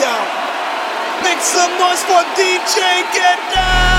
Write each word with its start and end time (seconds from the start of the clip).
Yo, 0.00 0.16
make 1.22 1.40
some 1.40 1.72
noise 1.78 2.02
for 2.04 2.22
DJ 2.34 3.04
Get 3.12 3.38
Down! 3.52 3.89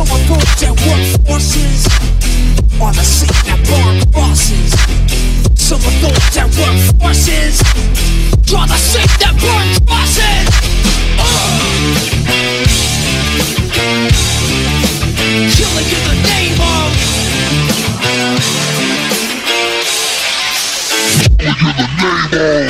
Some 0.00 0.16
of 0.16 0.28
those 0.28 0.54
that 0.60 0.72
work 0.88 1.04
forces 1.28 1.84
are 2.80 2.94
the 2.94 3.04
same 3.04 3.28
that 3.44 3.60
burn 3.68 4.00
crosses. 4.14 4.72
Some 5.60 5.76
of 5.76 5.92
those 6.00 6.30
that 6.32 6.48
work 6.56 6.80
forces 6.98 7.60
draw 8.46 8.64
the 8.64 8.80
same 8.80 9.04
that 9.20 9.36
burn 9.36 9.68
crosses. 9.84 10.48
Killing 15.52 15.84
in 15.84 16.02
the 16.08 16.16
name 16.32 16.56
of. 16.64 16.96
Killing 21.36 21.60
in 21.60 21.76
the 21.76 21.88
name 22.32 22.64
of. 22.64 22.69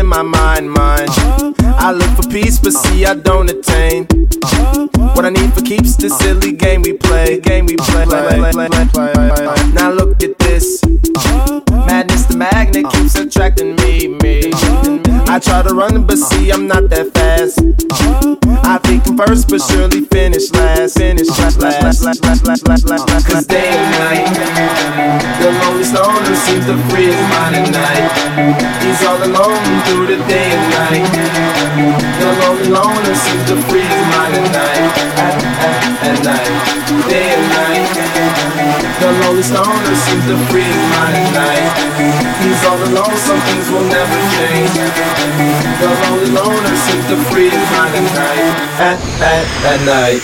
I 0.00 0.02
keep 0.02 0.06
stressing 0.06 0.06
my 0.06 0.22
mind, 0.22 0.70
mind. 0.70 1.10
I 1.78 1.92
look 1.92 2.10
for 2.16 2.28
peace, 2.30 2.58
but 2.58 2.72
see 2.72 3.04
I 3.04 3.14
don't 3.14 3.50
attain. 3.50 4.06
What 5.14 5.24
I 5.24 5.30
need 5.30 5.52
for 5.52 5.60
keeps 5.60 5.96
the 5.96 6.08
silly 6.08 6.52
game 6.52 6.82
we 6.82 6.94
play, 6.94 7.40
game 7.40 7.66
we 7.66 7.76
play. 7.76 8.06
Now 9.72 9.90
look 9.90 10.22
at 10.22 10.38
this. 10.38 10.82
Madness, 11.86 12.24
the 12.26 12.36
magnet 12.36 12.90
keeps 12.92 13.14
attracting 13.16 13.76
me. 13.76 14.08
I 15.30 15.38
try 15.38 15.62
to 15.62 15.72
run, 15.72 16.06
but 16.06 16.18
see 16.18 16.50
I'm 16.50 16.66
not 16.66 16.90
that 16.90 17.14
fast. 17.14 17.62
I 18.66 18.78
think 18.82 19.06
I'm 19.06 19.16
first, 19.16 19.46
but 19.46 19.62
surely 19.62 20.02
finish 20.10 20.50
last. 20.50 20.98
Finish 20.98 21.28
last, 21.38 21.62
last, 21.62 22.02
last, 22.02 22.02
last, 22.02 22.24
last, 22.26 22.66
last, 22.66 22.66
last. 22.66 23.08
last. 23.08 23.26
Cause 23.30 23.46
day 23.46 23.70
and 23.70 23.86
night, 23.94 24.26
the 25.38 25.54
lonely 25.54 25.86
stoner 25.86 26.34
seems 26.34 26.66
to 26.66 26.74
free 26.90 27.14
his 27.14 27.22
mind 27.30 27.62
at 27.62 27.70
night. 27.70 28.10
He's 28.82 29.06
all 29.06 29.22
alone 29.22 29.62
through 29.86 30.10
the 30.10 30.18
day 30.26 30.50
and 30.50 30.66
night. 30.74 31.06
The 32.18 32.26
lonely 32.42 32.66
loner 32.74 33.14
seems 33.14 33.44
to 33.54 33.56
free 33.70 33.86
his 33.86 34.04
mind 34.10 34.34
at 34.34 34.50
night. 34.50 34.82
At, 35.14 35.38
at, 35.62 35.78
at 36.10 36.18
night, 36.26 37.06
day 37.06 37.38
and 37.38 37.46
night. 37.54 38.29
The 39.00 39.10
lonely 39.24 39.42
stoner 39.42 39.94
seems 39.96 40.24
to 40.26 40.36
free 40.50 40.62
at 40.62 41.32
night. 41.34 41.72
He's 42.42 42.62
all 42.64 42.78
alone, 42.78 43.16
some 43.16 43.40
things 43.48 43.66
will 43.70 43.86
never 43.88 44.18
change. 44.36 44.74
The 45.80 45.88
lonely 46.04 46.30
loner 46.30 46.76
seems 46.76 47.06
to 47.08 47.16
free 47.30 47.50
at 47.50 47.94
night. 48.14 48.54
At, 48.78 48.98
at, 49.20 49.46
at 49.66 49.80
night. 49.86 50.22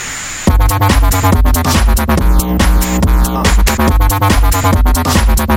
At, 5.49 5.56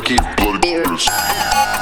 Bloody 0.00 0.16
blood 0.38 1.79